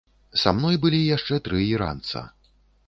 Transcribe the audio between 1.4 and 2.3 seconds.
тры іранца.